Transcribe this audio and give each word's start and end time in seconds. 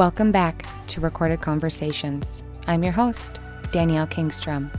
Welcome 0.00 0.32
back 0.32 0.64
to 0.86 1.00
Recorded 1.02 1.42
Conversations. 1.42 2.42
I'm 2.66 2.82
your 2.82 2.94
host, 2.94 3.38
Danielle 3.70 4.06
Kingstrom, 4.06 4.70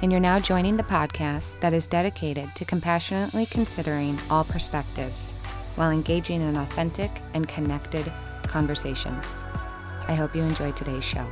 and 0.00 0.12
you're 0.12 0.20
now 0.20 0.38
joining 0.38 0.76
the 0.76 0.84
podcast 0.84 1.58
that 1.58 1.72
is 1.72 1.88
dedicated 1.88 2.54
to 2.54 2.64
compassionately 2.64 3.46
considering 3.46 4.16
all 4.30 4.44
perspectives 4.44 5.32
while 5.74 5.90
engaging 5.90 6.40
in 6.40 6.56
authentic 6.56 7.10
and 7.34 7.48
connected 7.48 8.12
conversations. 8.44 9.42
I 10.06 10.14
hope 10.14 10.36
you 10.36 10.42
enjoy 10.42 10.70
today's 10.70 11.02
show. 11.02 11.26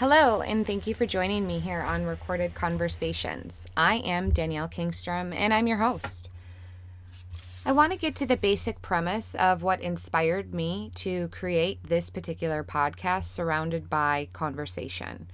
Hello, 0.00 0.40
and 0.40 0.66
thank 0.66 0.86
you 0.86 0.94
for 0.94 1.04
joining 1.04 1.46
me 1.46 1.58
here 1.58 1.82
on 1.82 2.06
Recorded 2.06 2.54
Conversations. 2.54 3.66
I 3.76 3.96
am 3.96 4.30
Danielle 4.30 4.66
Kingstrom, 4.66 5.34
and 5.34 5.52
I'm 5.52 5.66
your 5.66 5.76
host. 5.76 6.30
I 7.66 7.72
want 7.72 7.92
to 7.92 7.98
get 7.98 8.16
to 8.16 8.24
the 8.24 8.38
basic 8.38 8.80
premise 8.80 9.34
of 9.34 9.62
what 9.62 9.82
inspired 9.82 10.54
me 10.54 10.90
to 10.94 11.28
create 11.28 11.84
this 11.84 12.08
particular 12.08 12.64
podcast 12.64 13.24
surrounded 13.24 13.90
by 13.90 14.28
conversation. 14.32 15.28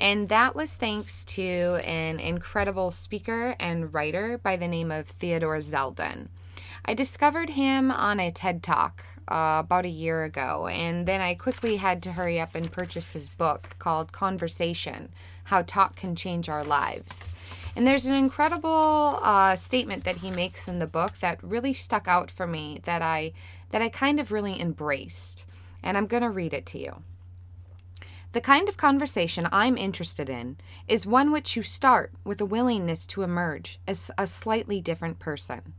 And 0.00 0.28
that 0.28 0.56
was 0.56 0.76
thanks 0.76 1.26
to 1.26 1.78
an 1.84 2.20
incredible 2.20 2.90
speaker 2.90 3.54
and 3.60 3.92
writer 3.92 4.38
by 4.38 4.56
the 4.56 4.66
name 4.66 4.90
of 4.90 5.06
Theodore 5.06 5.58
Zeldin. 5.58 6.28
I 6.86 6.94
discovered 6.94 7.50
him 7.50 7.90
on 7.90 8.18
a 8.18 8.32
TED 8.32 8.62
Talk 8.62 9.04
uh, 9.30 9.58
about 9.60 9.84
a 9.84 9.90
year 9.90 10.24
ago, 10.24 10.68
and 10.68 11.04
then 11.04 11.20
I 11.20 11.34
quickly 11.34 11.76
had 11.76 12.02
to 12.04 12.12
hurry 12.12 12.40
up 12.40 12.54
and 12.54 12.72
purchase 12.72 13.10
his 13.10 13.28
book 13.28 13.76
called 13.78 14.10
Conversation 14.10 15.10
How 15.44 15.60
Talk 15.60 15.96
Can 15.96 16.16
Change 16.16 16.48
Our 16.48 16.64
Lives. 16.64 17.30
And 17.76 17.86
there's 17.86 18.06
an 18.06 18.14
incredible 18.14 19.20
uh, 19.22 19.54
statement 19.54 20.04
that 20.04 20.16
he 20.16 20.30
makes 20.30 20.66
in 20.66 20.78
the 20.78 20.86
book 20.86 21.18
that 21.18 21.44
really 21.44 21.74
stuck 21.74 22.08
out 22.08 22.30
for 22.30 22.46
me 22.46 22.80
that 22.84 23.02
I 23.02 23.32
that 23.70 23.82
I 23.82 23.90
kind 23.90 24.18
of 24.18 24.32
really 24.32 24.58
embraced. 24.58 25.44
And 25.82 25.98
I'm 25.98 26.06
going 26.06 26.22
to 26.22 26.30
read 26.30 26.54
it 26.54 26.66
to 26.66 26.78
you. 26.78 27.02
The 28.32 28.40
kind 28.40 28.68
of 28.68 28.76
conversation 28.76 29.48
I'm 29.50 29.76
interested 29.76 30.28
in 30.28 30.56
is 30.86 31.04
one 31.04 31.32
which 31.32 31.56
you 31.56 31.64
start 31.64 32.12
with 32.22 32.40
a 32.40 32.46
willingness 32.46 33.04
to 33.08 33.22
emerge 33.22 33.80
as 33.88 34.08
a 34.16 34.24
slightly 34.24 34.80
different 34.80 35.18
person. 35.18 35.74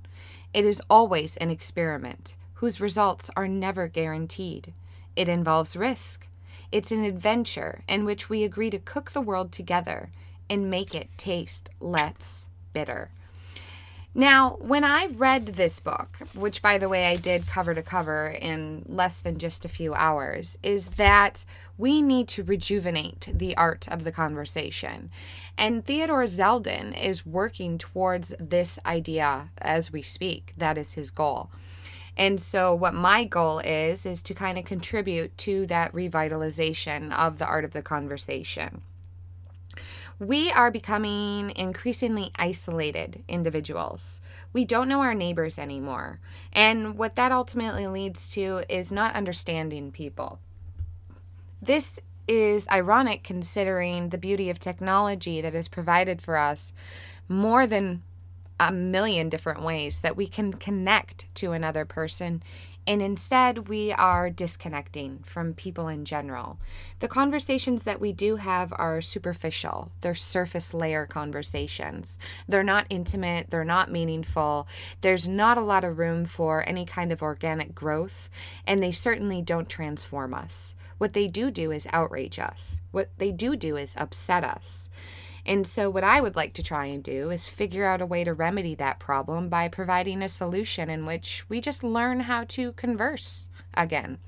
It 0.54 0.66
is 0.66 0.82
always 0.90 1.38
an 1.38 1.50
experiment 1.50 2.36
whose 2.56 2.82
results 2.82 3.32
are 3.38 3.48
never 3.48 3.88
guaranteed. 3.88 4.74
It 5.16 5.30
involves 5.30 5.78
risk. 5.78 6.28
It's 6.74 6.92
an 6.92 7.06
adventure 7.06 7.84
in 7.88 8.04
which 8.04 8.30
we 8.30 8.44
agree 8.44 8.70
to 8.70 8.80
cook 8.80 9.12
the 9.12 9.22
world 9.22 9.54
together 9.54 10.10
and 10.50 10.70
make 10.70 10.94
it 10.94 11.08
taste 11.18 11.70
less 11.80 12.48
bitter. 12.74 13.12
Now, 14.14 14.58
when 14.60 14.84
I 14.84 15.08
read 15.14 15.46
this 15.46 15.80
book, 15.80 16.18
which 16.36 16.62
by 16.62 16.78
the 16.78 16.90
way 16.90 17.08
I 17.08 17.16
did 17.16 17.48
cover 17.48 17.74
to 17.74 17.82
cover 17.82 18.28
in 18.28 18.84
less 18.86 19.20
than 19.20 19.38
just 19.38 19.64
a 19.64 19.70
few 19.70 19.94
hours, 19.94 20.58
is 20.62 20.90
that 20.90 21.46
we 21.78 22.02
need 22.02 22.28
to 22.30 22.44
rejuvenate 22.44 23.30
the 23.34 23.56
art 23.56 23.88
of 23.88 24.04
the 24.04 24.12
conversation. 24.12 25.12
And 25.58 25.86
Theodore 25.86 26.26
Zeldin 26.26 26.94
is 27.02 27.26
working 27.26 27.78
towards 27.78 28.34
this 28.38 28.78
idea 28.86 29.50
as 29.60 29.94
we 29.94 30.02
speak. 30.02 30.54
That 30.58 30.78
is 30.78 30.94
his 30.94 31.10
goal. 31.10 31.50
And 32.18 32.40
so, 32.42 32.76
what 32.76 32.94
my 32.94 33.24
goal 33.24 33.60
is, 33.60 34.06
is 34.06 34.22
to 34.24 34.34
kind 34.34 34.58
of 34.58 34.66
contribute 34.66 35.38
to 35.40 35.66
that 35.68 35.94
revitalization 35.94 37.18
of 37.18 37.40
the 37.40 37.46
art 37.46 37.64
of 37.64 37.72
the 37.72 37.82
conversation. 37.82 38.82
We 40.22 40.52
are 40.52 40.70
becoming 40.70 41.52
increasingly 41.56 42.32
isolated 42.36 43.24
individuals. 43.28 44.22
We 44.54 44.66
don't 44.66 44.88
know 44.88 45.02
our 45.02 45.16
neighbors 45.16 45.58
anymore. 45.58 46.20
And 46.54 46.96
what 46.96 47.16
that 47.16 47.32
ultimately 47.32 47.88
leads 47.88 48.30
to 48.34 48.64
is 48.70 48.92
not 48.92 49.16
understanding 49.16 49.92
people. 49.92 50.38
This 51.60 52.00
is 52.28 52.68
ironic 52.68 53.24
considering 53.24 54.10
the 54.10 54.20
beauty 54.20 54.52
of 54.52 54.60
technology 54.60 55.42
that 55.42 55.56
is 55.56 55.68
provided 55.68 56.22
for 56.22 56.38
us 56.38 56.72
more 57.28 57.66
than 57.66 58.04
a 58.62 58.72
million 58.72 59.28
different 59.28 59.64
ways 59.64 60.02
that 60.02 60.16
we 60.16 60.28
can 60.28 60.54
connect 60.54 61.26
to 61.34 61.52
another 61.52 61.84
person 61.84 62.44
and 62.88 63.02
instead 63.02 63.68
we 63.68 63.92
are 63.92 64.30
disconnecting 64.30 65.20
from 65.24 65.54
people 65.54 65.88
in 65.88 66.04
general. 66.04 66.58
The 67.00 67.08
conversations 67.08 67.84
that 67.84 68.02
we 68.02 68.12
do 68.12 68.38
have 68.38 68.74
are 68.76 69.02
superficial, 69.02 69.92
they're 70.02 70.16
surface 70.16 70.74
layer 70.74 71.06
conversations. 71.06 72.18
They're 72.48 72.64
not 72.64 72.88
intimate, 72.90 73.50
they're 73.50 73.64
not 73.64 73.92
meaningful, 73.92 74.68
there's 75.02 75.28
not 75.28 75.58
a 75.58 75.62
lot 75.62 75.84
of 75.84 76.00
room 76.00 76.26
for 76.26 76.68
any 76.68 76.86
kind 76.86 77.12
of 77.12 77.22
organic 77.22 77.76
growth, 77.76 78.30
and 78.66 78.82
they 78.82 78.92
certainly 78.92 79.42
don't 79.42 79.70
transform 79.70 80.34
us. 80.34 80.76
What 80.98 81.14
they 81.14 81.28
do 81.28 81.52
do 81.52 81.72
is 81.72 81.88
outrage 81.92 82.40
us, 82.40 82.82
what 82.92 83.10
they 83.18 83.32
do 83.32 83.56
do 83.56 83.78
is 83.78 83.96
upset 83.98 84.44
us. 84.44 84.90
And 85.46 85.66
so, 85.66 85.90
what 85.90 86.04
I 86.04 86.22
would 86.22 86.36
like 86.36 86.54
to 86.54 86.64
try 86.64 86.86
and 86.86 87.04
do 87.04 87.30
is 87.30 87.50
figure 87.50 87.86
out 87.86 88.02
a 88.02 88.06
way 88.06 88.24
to 88.24 88.34
remedy 88.34 88.76
that 88.76 89.00
problem 89.00 89.50
by 89.50 89.68
providing 89.68 90.22
a 90.22 90.30
solution 90.30 90.90
in 90.90 91.06
which 91.06 91.46
we 91.50 91.62
just 91.62 91.84
learn 91.84 92.22
how 92.22 92.44
to 92.50 92.74
converse 92.74 93.50
again. 93.74 94.20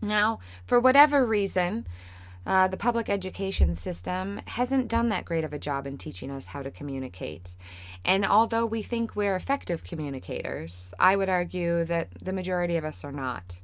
Now, 0.00 0.38
for 0.66 0.80
whatever 0.80 1.26
reason, 1.26 1.86
uh, 2.46 2.68
the 2.68 2.76
public 2.76 3.08
education 3.08 3.74
system 3.74 4.40
hasn't 4.46 4.88
done 4.88 5.08
that 5.08 5.24
great 5.24 5.44
of 5.44 5.52
a 5.52 5.58
job 5.58 5.86
in 5.86 5.96
teaching 5.96 6.30
us 6.30 6.48
how 6.48 6.62
to 6.62 6.70
communicate. 6.70 7.56
And 8.04 8.24
although 8.24 8.66
we 8.66 8.82
think 8.82 9.16
we're 9.16 9.36
effective 9.36 9.82
communicators, 9.82 10.92
I 10.98 11.16
would 11.16 11.30
argue 11.30 11.84
that 11.84 12.08
the 12.22 12.32
majority 12.32 12.76
of 12.76 12.84
us 12.84 13.02
are 13.02 13.12
not. 13.12 13.60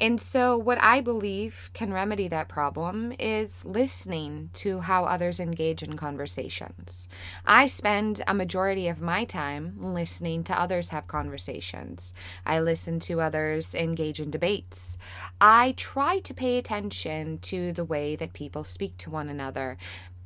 And 0.00 0.18
so, 0.18 0.56
what 0.56 0.80
I 0.80 1.02
believe 1.02 1.68
can 1.74 1.92
remedy 1.92 2.26
that 2.28 2.48
problem 2.48 3.12
is 3.18 3.62
listening 3.66 4.48
to 4.54 4.80
how 4.80 5.04
others 5.04 5.38
engage 5.38 5.82
in 5.82 5.94
conversations. 5.98 7.06
I 7.44 7.66
spend 7.66 8.22
a 8.26 8.32
majority 8.32 8.88
of 8.88 9.02
my 9.02 9.24
time 9.24 9.76
listening 9.78 10.42
to 10.44 10.58
others 10.58 10.88
have 10.88 11.06
conversations. 11.06 12.14
I 12.46 12.60
listen 12.60 12.98
to 13.00 13.20
others 13.20 13.74
engage 13.74 14.20
in 14.20 14.30
debates. 14.30 14.96
I 15.38 15.74
try 15.76 16.20
to 16.20 16.32
pay 16.32 16.56
attention 16.56 17.38
to 17.40 17.70
the 17.74 17.84
way 17.84 18.16
that 18.16 18.32
people 18.32 18.64
speak 18.64 18.96
to 18.98 19.10
one 19.10 19.28
another, 19.28 19.76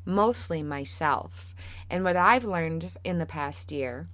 mostly 0.05 0.63
myself. 0.63 1.53
And 1.91 2.05
what 2.05 2.17
I've 2.17 2.45
learned 2.45 2.93
in 3.03 3.19
the 3.19 3.27
past 3.27 3.73
year 3.73 4.07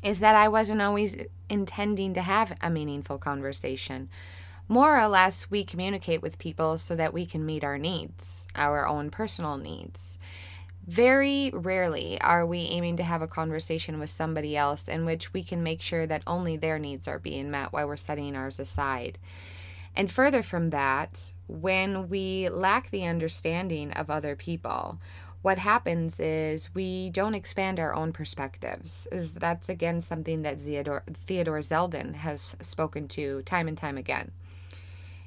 is 0.00 0.20
that 0.20 0.36
I 0.36 0.46
wasn't 0.46 0.80
always 0.80 1.16
intending 1.48 2.14
to 2.14 2.22
have 2.22 2.56
a 2.60 2.70
meaningful 2.70 3.18
conversation 3.18 4.10
more 4.68 4.98
or 4.98 5.06
less, 5.08 5.50
we 5.50 5.64
communicate 5.64 6.22
with 6.22 6.38
people 6.38 6.78
so 6.78 6.96
that 6.96 7.12
we 7.12 7.26
can 7.26 7.44
meet 7.44 7.64
our 7.64 7.78
needs, 7.78 8.46
our 8.54 8.86
own 8.86 9.10
personal 9.10 9.56
needs. 9.56 10.18
Very 10.86 11.50
rarely 11.54 12.20
are 12.20 12.44
we 12.46 12.60
aiming 12.60 12.96
to 12.96 13.02
have 13.02 13.22
a 13.22 13.26
conversation 13.26 13.98
with 13.98 14.10
somebody 14.10 14.56
else 14.56 14.88
in 14.88 15.04
which 15.04 15.32
we 15.32 15.42
can 15.42 15.62
make 15.62 15.80
sure 15.80 16.06
that 16.06 16.22
only 16.26 16.56
their 16.56 16.78
needs 16.78 17.08
are 17.08 17.18
being 17.18 17.50
met 17.50 17.72
while 17.72 17.86
we're 17.86 17.96
setting 17.96 18.36
ours 18.36 18.60
aside. 18.60 19.18
And 19.96 20.10
further 20.10 20.42
from 20.42 20.70
that, 20.70 21.32
when 21.46 22.08
we 22.08 22.48
lack 22.48 22.90
the 22.90 23.06
understanding 23.06 23.92
of 23.92 24.10
other 24.10 24.34
people, 24.36 24.98
what 25.40 25.58
happens 25.58 26.18
is 26.20 26.74
we 26.74 27.10
don't 27.10 27.34
expand 27.34 27.78
our 27.78 27.94
own 27.94 28.12
perspectives. 28.12 29.06
That's 29.34 29.68
again 29.68 30.00
something 30.00 30.42
that 30.42 30.58
Theodore, 30.58 31.04
Theodore 31.06 31.60
Zeldin 31.60 32.14
has 32.14 32.56
spoken 32.60 33.08
to 33.08 33.42
time 33.42 33.68
and 33.68 33.78
time 33.78 33.98
again. 33.98 34.32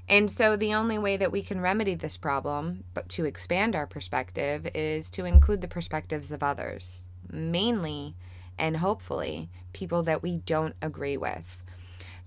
And 0.09 0.31
so 0.31 0.55
the 0.55 0.73
only 0.73 0.97
way 0.97 1.17
that 1.17 1.31
we 1.31 1.41
can 1.41 1.59
remedy 1.59 1.95
this 1.95 2.17
problem, 2.17 2.85
but 2.93 3.09
to 3.09 3.25
expand 3.25 3.75
our 3.75 3.87
perspective, 3.87 4.67
is 4.73 5.09
to 5.11 5.25
include 5.25 5.61
the 5.61 5.67
perspectives 5.67 6.31
of 6.31 6.43
others, 6.43 7.05
mainly 7.29 8.15
and 8.57 8.77
hopefully 8.77 9.49
people 9.73 10.03
that 10.03 10.23
we 10.23 10.37
don't 10.37 10.75
agree 10.81 11.17
with. 11.17 11.63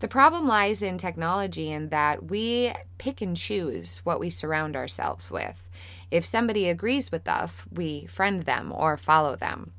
The 0.00 0.08
problem 0.08 0.46
lies 0.46 0.82
in 0.82 0.96
technology 0.96 1.70
in 1.70 1.90
that 1.90 2.24
we 2.30 2.72
pick 2.96 3.20
and 3.20 3.36
choose 3.36 3.98
what 3.98 4.20
we 4.20 4.30
surround 4.30 4.74
ourselves 4.74 5.30
with. 5.30 5.68
If 6.10 6.24
somebody 6.24 6.68
agrees 6.68 7.10
with 7.10 7.28
us, 7.28 7.64
we 7.70 8.06
friend 8.06 8.44
them 8.44 8.72
or 8.74 8.96
follow 8.96 9.36
them. 9.36 9.72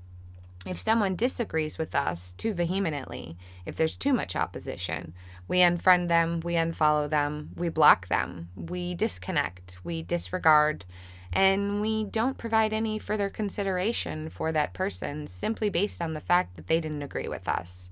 If 0.65 0.77
someone 0.77 1.15
disagrees 1.15 1.79
with 1.79 1.95
us 1.95 2.33
too 2.33 2.53
vehemently, 2.53 3.35
if 3.65 3.75
there's 3.75 3.97
too 3.97 4.13
much 4.13 4.35
opposition, 4.35 5.13
we 5.47 5.57
unfriend 5.59 6.07
them, 6.07 6.39
we 6.41 6.53
unfollow 6.53 7.09
them, 7.09 7.49
we 7.55 7.69
block 7.69 8.07
them, 8.09 8.49
we 8.55 8.93
disconnect, 8.93 9.77
we 9.83 10.03
disregard, 10.03 10.85
and 11.33 11.81
we 11.81 12.03
don't 12.03 12.37
provide 12.37 12.73
any 12.73 12.99
further 12.99 13.29
consideration 13.29 14.29
for 14.29 14.51
that 14.51 14.73
person 14.73 15.25
simply 15.25 15.69
based 15.69 15.99
on 15.99 16.13
the 16.13 16.19
fact 16.19 16.55
that 16.55 16.67
they 16.67 16.79
didn't 16.79 17.01
agree 17.01 17.27
with 17.27 17.47
us. 17.47 17.89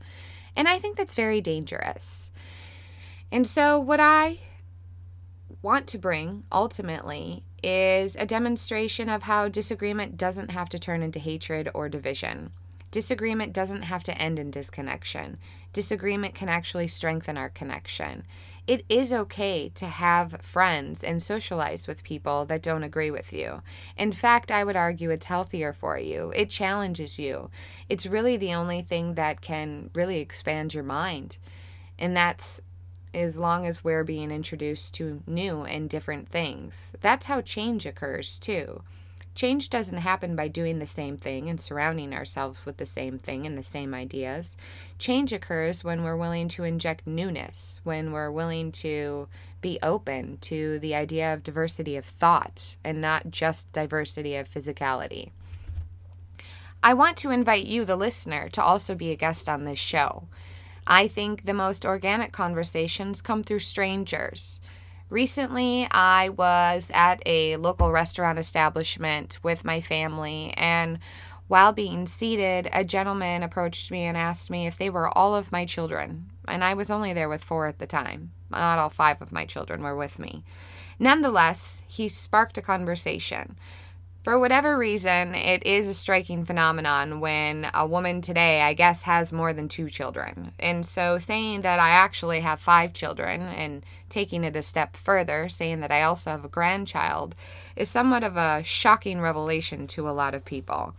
And 0.56 0.68
I 0.68 0.78
think 0.78 0.96
that's 0.96 1.16
very 1.16 1.42
dangerous. 1.42 2.32
And 3.32 3.48
so, 3.48 3.80
what 3.80 4.00
I 4.00 4.40
want 5.62 5.88
to 5.88 5.98
bring 5.98 6.44
ultimately 6.52 7.44
is 7.64 8.16
a 8.16 8.26
demonstration 8.26 9.10
of 9.10 9.24
how 9.24 9.48
disagreement 9.48 10.18
doesn't 10.18 10.52
have 10.52 10.70
to 10.70 10.80
turn 10.80 11.02
into 11.02 11.20
hatred 11.20 11.70
or 11.74 11.90
division. 11.90 12.52
Disagreement 12.92 13.54
doesn't 13.54 13.84
have 13.84 14.04
to 14.04 14.18
end 14.18 14.40
in 14.40 14.50
disconnection. 14.50 15.38
Disagreement 15.74 16.34
can 16.34 16.50
actually 16.50 16.88
strengthen 16.88 17.38
our 17.38 17.50
connection. 17.50 18.26
It 18.66 18.84
is 18.90 19.14
okay 19.14 19.70
to 19.76 19.86
have 19.86 20.42
friends 20.42 21.04
and 21.04 21.22
socialize 21.22 21.88
with 21.88 22.04
people 22.04 22.46
that 22.46 22.64
don't 22.64 22.84
agree 22.84 23.12
with 23.12 23.32
you. 23.32 23.62
In 23.98 24.12
fact, 24.12 24.52
I 24.52 24.64
would 24.64 24.76
argue 24.76 25.12
it's 25.12 25.28
healthier 25.28 25.74
for 25.74 25.98
you. 25.98 26.32
It 26.36 26.50
challenges 26.50 27.20
you. 27.20 27.52
It's 27.88 28.06
really 28.06 28.38
the 28.38 28.54
only 28.54 28.82
thing 28.82 29.16
that 29.16 29.42
can 29.42 29.92
really 29.94 30.20
expand 30.20 30.74
your 30.74 30.84
mind. 30.84 31.38
And 31.98 32.16
that's 32.16 32.62
as 33.14 33.38
long 33.38 33.66
as 33.66 33.84
we're 33.84 34.04
being 34.04 34.32
introduced 34.32 34.94
to 34.96 35.22
new 35.26 35.64
and 35.64 35.90
different 35.90 36.30
things. 36.30 36.94
That's 37.02 37.26
how 37.26 37.42
change 37.42 37.86
occurs, 37.86 38.38
too. 38.40 38.84
Change 39.40 39.70
doesn't 39.70 40.00
happen 40.00 40.36
by 40.36 40.50
doing 40.50 40.80
the 40.80 40.86
same 40.86 41.16
thing 41.16 41.50
and 41.50 41.62
surrounding 41.62 42.14
ourselves 42.14 42.66
with 42.66 42.76
the 42.76 42.86
same 42.86 43.18
thing 43.18 43.46
and 43.46 43.58
the 43.58 43.64
same 43.64 43.94
ideas. 43.94 44.58
Change 44.98 45.32
occurs 45.32 45.82
when 45.82 46.04
we're 46.04 46.18
willing 46.18 46.50
to 46.50 46.66
inject 46.66 47.08
newness, 47.08 47.80
when 47.86 48.12
we're 48.12 48.32
willing 48.32 48.70
to 48.74 49.30
be 49.62 49.80
open 49.82 50.40
to 50.42 50.78
the 50.80 50.94
idea 50.94 51.34
of 51.34 51.42
diversity 51.42 51.96
of 51.96 52.04
thought 52.04 52.76
and 52.84 53.00
not 53.00 53.32
just 53.32 53.72
diversity 53.72 54.36
of 54.36 54.50
physicality. 54.52 55.30
I 56.84 56.94
want 56.94 57.16
to 57.20 57.32
invite 57.32 57.64
you, 57.64 57.86
the 57.86 57.96
listener, 57.96 58.50
to 58.50 58.62
also 58.62 58.94
be 58.94 59.12
a 59.12 59.16
guest 59.16 59.48
on 59.48 59.64
this 59.64 59.80
show. 59.80 60.28
I 60.86 61.08
think 61.08 61.46
the 61.46 61.54
most 61.54 61.86
organic 61.86 62.34
conversations 62.34 63.22
come 63.22 63.44
through 63.44 63.60
strangers. 63.60 64.60
Recently, 65.10 65.88
I 65.90 66.30
was 66.30 66.92
at 66.94 67.22
a 67.26 67.56
local 67.58 67.92
restaurant 67.92 68.38
establishment 68.38 69.40
with 69.42 69.66
my 69.66 69.82
family, 69.82 70.54
and 70.56 71.00
while 71.48 71.74
being 71.74 72.06
seated, 72.06 72.70
a 72.72 72.86
gentleman 72.86 73.42
approached 73.42 73.90
me 73.90 74.04
and 74.04 74.16
asked 74.16 74.52
me 74.52 74.68
if 74.68 74.78
they 74.78 74.92
were 74.92 75.10
all 75.18 75.36
of 75.36 75.52
my 75.52 75.66
children. 75.66 76.30
And 76.48 76.64
I 76.64 76.76
was 76.76 76.92
only 76.92 77.12
there 77.12 77.28
with 77.28 77.44
four 77.44 77.66
at 77.66 77.80
the 77.80 77.88
time. 77.88 78.32
Not 78.52 78.78
all 78.78 78.90
five 78.90 79.20
of 79.20 79.32
my 79.32 79.46
children 79.46 79.82
were 79.82 79.96
with 79.96 80.20
me. 80.20 80.44
Nonetheless, 81.00 81.84
he 81.88 82.08
sparked 82.08 82.60
a 82.60 82.62
conversation. 82.62 83.58
For 84.24 84.38
whatever 84.38 84.78
reason, 84.78 85.34
it 85.34 85.66
is 85.66 85.88
a 85.88 85.94
striking 85.94 86.44
phenomenon 86.44 87.22
when 87.22 87.72
a 87.74 87.88
woman 87.88 88.22
today, 88.22 88.62
I 88.62 88.74
guess, 88.74 89.04
has 89.04 89.32
more 89.32 89.54
than 89.54 89.70
two 89.70 89.90
children. 89.90 90.52
And 90.60 90.86
so 90.86 91.20
saying 91.20 91.62
that 91.62 91.80
I 91.80 91.92
actually 91.92 92.42
have 92.42 92.60
five 92.60 92.92
children 92.92 93.42
and 93.42 93.86
taking 94.10 94.44
it 94.44 94.58
a 94.58 94.62
step 94.62 94.98
further, 94.98 95.48
saying 95.48 95.80
that 95.80 95.92
I 95.92 96.02
also 96.02 96.32
have 96.32 96.44
a 96.44 96.50
grandchild, 96.50 97.34
is 97.78 97.88
somewhat 97.88 98.24
of 98.24 98.36
a 98.36 98.62
shocking 98.62 99.22
revelation 99.22 99.88
to 99.88 100.10
a 100.10 100.12
lot 100.12 100.36
of 100.36 100.44
people. 100.44 100.96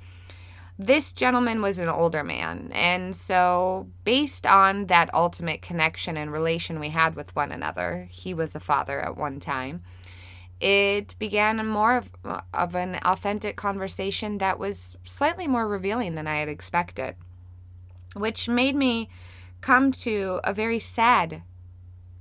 This 0.78 1.12
gentleman 1.12 1.60
was 1.60 1.78
an 1.78 1.90
older 1.90 2.24
man, 2.24 2.70
and 2.72 3.14
so 3.14 3.86
based 4.04 4.46
on 4.46 4.86
that 4.86 5.12
ultimate 5.12 5.60
connection 5.60 6.16
and 6.16 6.32
relation 6.32 6.80
we 6.80 6.88
had 6.88 7.16
with 7.16 7.36
one 7.36 7.52
another, 7.52 8.08
he 8.10 8.32
was 8.32 8.54
a 8.54 8.60
father 8.60 8.98
at 8.98 9.18
one 9.18 9.40
time 9.40 9.82
it 10.60 11.16
began 11.18 11.64
more 11.66 11.96
of, 11.96 12.10
of 12.52 12.74
an 12.74 12.96
authentic 13.04 13.56
conversation 13.56 14.38
that 14.38 14.58
was 14.58 14.96
slightly 15.04 15.46
more 15.46 15.66
revealing 15.66 16.14
than 16.14 16.26
I 16.26 16.38
had 16.38 16.48
expected, 16.48 17.16
which 18.14 18.48
made 18.48 18.76
me 18.76 19.08
come 19.60 19.92
to 19.92 20.40
a 20.44 20.52
very 20.52 20.78
sad 20.78 21.42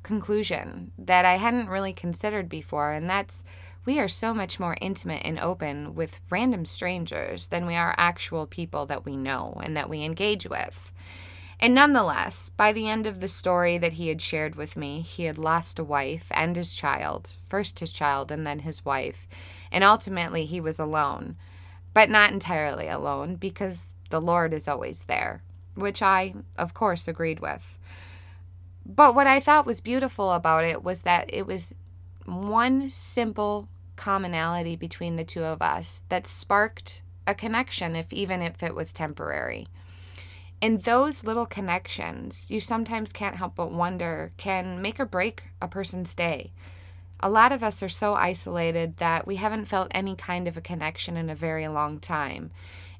conclusion 0.03 0.91
that 0.97 1.25
I 1.25 1.35
hadn't 1.35 1.69
really 1.69 1.93
considered 1.93 2.47
before, 2.47 2.93
and 2.93 3.09
that's 3.09 3.43
we 3.85 3.99
are 3.99 4.07
so 4.07 4.33
much 4.33 4.59
more 4.59 4.77
intimate 4.81 5.21
and 5.25 5.39
open 5.39 5.95
with 5.95 6.19
random 6.29 6.65
strangers 6.65 7.47
than 7.47 7.65
we 7.65 7.75
are 7.75 7.95
actual 7.97 8.45
people 8.45 8.85
that 8.85 9.05
we 9.05 9.17
know 9.17 9.59
and 9.63 9.75
that 9.75 9.89
we 9.89 10.03
engage 10.03 10.47
with. 10.47 10.93
And 11.61 11.75
nonetheless, 11.75 12.49
by 12.49 12.71
the 12.71 12.87
end 12.87 13.05
of 13.05 13.19
the 13.19 13.27
story 13.27 13.77
that 13.77 13.93
he 13.93 14.07
had 14.07 14.21
shared 14.21 14.55
with 14.55 14.77
me, 14.77 15.01
he 15.01 15.25
had 15.25 15.37
lost 15.37 15.77
a 15.77 15.83
wife 15.83 16.31
and 16.31 16.55
his 16.55 16.73
child 16.73 17.35
first 17.47 17.79
his 17.79 17.91
child 17.91 18.31
and 18.31 18.47
then 18.47 18.59
his 18.59 18.85
wife. 18.85 19.27
And 19.71 19.83
ultimately, 19.83 20.45
he 20.45 20.61
was 20.61 20.79
alone, 20.79 21.35
but 21.93 22.09
not 22.09 22.31
entirely 22.31 22.87
alone 22.87 23.35
because 23.35 23.89
the 24.09 24.21
Lord 24.21 24.53
is 24.53 24.67
always 24.67 25.03
there, 25.03 25.43
which 25.75 26.01
I, 26.01 26.35
of 26.57 26.73
course, 26.73 27.07
agreed 27.07 27.41
with. 27.41 27.77
But 28.85 29.13
what 29.13 29.27
I 29.27 29.39
thought 29.39 29.65
was 29.65 29.81
beautiful 29.81 30.31
about 30.31 30.63
it 30.63 30.83
was 30.83 31.01
that 31.01 31.31
it 31.33 31.45
was 31.45 31.75
one 32.25 32.89
simple 32.89 33.67
commonality 33.97 34.75
between 34.75 35.17
the 35.17 35.25
two 35.25 35.43
of 35.43 35.61
us 35.61 36.03
that 36.09 36.25
sparked 36.25 37.01
a 37.27 37.35
connection, 37.35 37.95
if 37.95 38.11
even 38.13 38.41
if 38.41 38.63
it 38.63 38.73
was 38.73 38.93
temporary. 38.93 39.67
And 40.61 40.81
those 40.81 41.23
little 41.23 41.45
connections, 41.45 42.51
you 42.51 42.59
sometimes 42.59 43.13
can't 43.13 43.37
help 43.37 43.55
but 43.55 43.71
wonder, 43.71 44.33
can 44.37 44.81
make 44.81 44.99
or 44.99 45.05
break 45.05 45.43
a 45.61 45.67
person's 45.67 46.13
day. 46.13 46.51
A 47.21 47.29
lot 47.29 47.51
of 47.51 47.63
us 47.63 47.81
are 47.81 47.89
so 47.89 48.13
isolated 48.13 48.97
that 48.97 49.25
we 49.25 49.37
haven't 49.37 49.65
felt 49.65 49.89
any 49.91 50.15
kind 50.15 50.47
of 50.47 50.57
a 50.57 50.61
connection 50.61 51.17
in 51.17 51.29
a 51.29 51.35
very 51.35 51.67
long 51.67 51.99
time. 51.99 52.51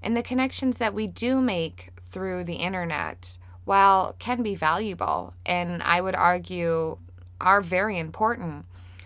And 0.02 0.16
the 0.16 0.24
connections 0.24 0.78
that 0.78 0.94
we 0.94 1.08
do 1.08 1.42
make 1.42 1.92
through 2.06 2.46
the 2.46 2.56
internet, 2.56 3.38
while 3.66 4.16
can 4.20 4.42
be 4.42 4.56
valuable, 4.56 5.34
and 5.46 5.84
I 5.84 6.02
would 6.02 6.16
argue 6.16 6.98
are 7.42 7.62
very 7.62 7.98
important, 7.98 8.66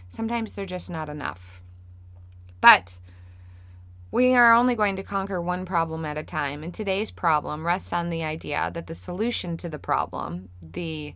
sometimes 0.10 0.54
they're 0.54 0.66
just 0.66 0.90
not 0.90 1.10
enough. 1.10 1.62
But 2.62 2.98
we 4.14 4.36
are 4.36 4.54
only 4.54 4.76
going 4.76 4.96
to 4.96 5.02
conquer 5.02 5.42
one 5.42 5.66
problem 5.66 6.06
at 6.06 6.20
a 6.20 6.24
time, 6.24 6.62
and 6.62 6.72
today's 6.72 7.10
problem 7.10 7.66
rests 7.66 7.92
on 7.92 8.12
the 8.12 8.24
idea 8.24 8.70
that 8.76 8.86
the 8.86 8.94
solution 8.94 9.58
to 9.58 9.68
the 9.68 9.80
problem, 9.80 10.50
the 10.62 11.16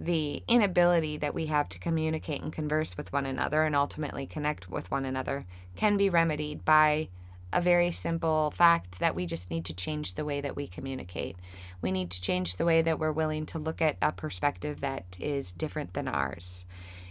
the 0.00 0.42
inability 0.48 1.18
that 1.18 1.34
we 1.34 1.46
have 1.46 1.68
to 1.68 1.78
communicate 1.78 2.40
and 2.40 2.50
converse 2.50 2.96
with 2.96 3.12
one 3.12 3.26
another 3.26 3.64
and 3.64 3.76
ultimately 3.76 4.26
connect 4.26 4.68
with 4.70 4.90
one 4.90 5.04
another 5.04 5.44
can 5.76 5.98
be 5.98 6.08
remedied 6.08 6.64
by 6.64 7.06
a 7.52 7.60
very 7.60 7.90
simple 7.90 8.50
fact 8.50 8.98
that 8.98 9.14
we 9.14 9.26
just 9.26 9.50
need 9.50 9.66
to 9.66 9.74
change 9.74 10.14
the 10.14 10.24
way 10.24 10.40
that 10.40 10.56
we 10.56 10.66
communicate. 10.66 11.36
We 11.82 11.92
need 11.92 12.10
to 12.12 12.20
change 12.20 12.56
the 12.56 12.64
way 12.64 12.80
that 12.80 12.98
we're 12.98 13.12
willing 13.12 13.44
to 13.46 13.58
look 13.58 13.82
at 13.82 13.98
a 14.00 14.10
perspective 14.10 14.80
that 14.80 15.18
is 15.20 15.52
different 15.52 15.92
than 15.92 16.08
ours. 16.08 16.64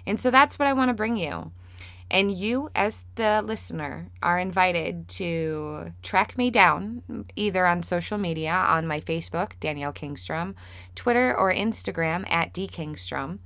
And 0.07 0.19
so 0.19 0.31
that's 0.31 0.57
what 0.57 0.67
I 0.67 0.73
want 0.73 0.89
to 0.89 0.95
bring 0.95 1.15
you. 1.15 1.51
And 2.11 2.29
you, 2.29 2.69
as 2.75 3.05
the 3.15 3.41
listener, 3.41 4.09
are 4.21 4.37
invited 4.37 5.07
to 5.09 5.93
track 6.03 6.37
me 6.37 6.51
down 6.51 7.25
either 7.37 7.65
on 7.65 7.83
social 7.83 8.17
media 8.17 8.51
on 8.51 8.85
my 8.85 8.99
Facebook, 8.99 9.53
Danielle 9.61 9.93
Kingstrom, 9.93 10.53
Twitter 10.93 11.33
or 11.33 11.53
Instagram 11.53 12.29
at 12.29 12.53
dkingstrom, 12.53 13.39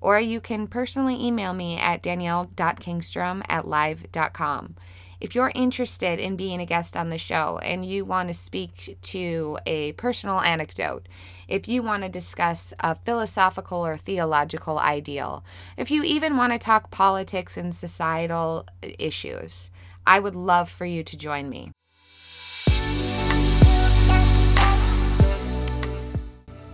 or 0.00 0.20
you 0.20 0.40
can 0.40 0.68
personally 0.68 1.20
email 1.20 1.52
me 1.52 1.76
at 1.76 2.02
danielle.kingstrom 2.02 3.42
at 3.48 3.66
live.com. 3.66 4.76
If 5.24 5.34
you're 5.34 5.52
interested 5.54 6.20
in 6.20 6.36
being 6.36 6.60
a 6.60 6.66
guest 6.66 6.98
on 6.98 7.08
the 7.08 7.16
show 7.16 7.58
and 7.62 7.82
you 7.82 8.04
want 8.04 8.28
to 8.28 8.34
speak 8.34 8.98
to 9.00 9.58
a 9.64 9.92
personal 9.92 10.38
anecdote, 10.42 11.08
if 11.48 11.66
you 11.66 11.82
want 11.82 12.02
to 12.02 12.10
discuss 12.10 12.74
a 12.80 12.94
philosophical 12.94 13.86
or 13.86 13.96
theological 13.96 14.78
ideal, 14.78 15.42
if 15.78 15.90
you 15.90 16.02
even 16.02 16.36
want 16.36 16.52
to 16.52 16.58
talk 16.58 16.90
politics 16.90 17.56
and 17.56 17.74
societal 17.74 18.66
issues, 18.82 19.70
I 20.06 20.20
would 20.20 20.36
love 20.36 20.68
for 20.68 20.84
you 20.84 21.02
to 21.02 21.16
join 21.16 21.48
me. 21.48 21.72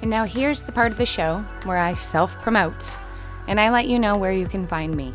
And 0.02 0.10
now 0.10 0.24
here's 0.24 0.62
the 0.62 0.72
part 0.72 0.90
of 0.90 0.98
the 0.98 1.06
show 1.06 1.44
where 1.62 1.78
I 1.78 1.94
self 1.94 2.36
promote 2.42 2.84
and 3.46 3.60
I 3.60 3.70
let 3.70 3.86
you 3.86 4.00
know 4.00 4.18
where 4.18 4.32
you 4.32 4.48
can 4.48 4.66
find 4.66 4.96
me. 4.96 5.14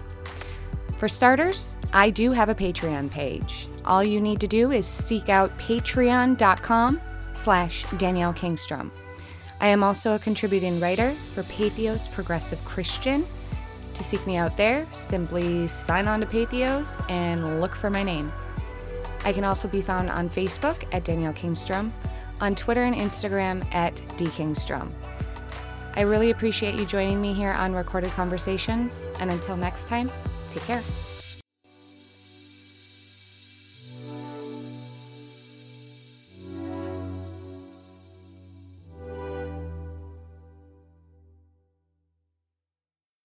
For 0.98 1.10
starters, 1.10 1.76
I 1.96 2.10
do 2.10 2.32
have 2.32 2.50
a 2.50 2.56
Patreon 2.56 3.10
page. 3.10 3.70
All 3.86 4.04
you 4.04 4.20
need 4.20 4.40
to 4.42 4.48
do 4.48 4.72
is 4.72 4.86
seek 4.86 5.30
out 5.30 5.58
patreon.com 5.58 7.02
slash 7.34 7.86
Danielle 7.98 8.34
Kingstrom. 8.34 8.92
I 9.62 9.70
am 9.70 9.82
also 9.82 10.14
a 10.14 10.20
contributing 10.20 10.80
writer 10.80 11.12
for 11.34 11.44
Patheos 11.44 12.12
Progressive 12.12 12.64
Christian. 12.66 13.26
To 13.94 14.04
seek 14.04 14.28
me 14.28 14.36
out 14.36 14.58
there, 14.58 14.86
simply 14.92 15.68
sign 15.70 16.08
on 16.08 16.20
to 16.20 16.26
Patheos 16.26 17.04
and 17.10 17.62
look 17.62 17.74
for 17.76 17.90
my 17.90 18.04
name. 18.04 18.32
I 19.24 19.32
can 19.32 19.46
also 19.46 19.68
be 19.68 19.82
found 19.82 20.12
on 20.12 20.30
Facebook 20.30 20.84
at 20.92 21.06
Danielle 21.06 21.34
Kingstrom, 21.34 21.92
on 22.42 22.54
Twitter 22.54 22.84
and 22.84 22.96
Instagram 22.96 23.66
at 23.74 23.96
dkingstrom. 24.18 24.92
I 25.96 26.02
really 26.02 26.30
appreciate 26.32 26.78
you 26.78 26.86
joining 26.86 27.22
me 27.22 27.34
here 27.34 27.54
on 27.54 27.74
Recorded 27.74 28.12
Conversations, 28.12 29.10
and 29.22 29.32
until 29.32 29.56
next 29.56 29.88
time, 29.88 30.12
Take 30.56 30.64
care. 30.64 31.15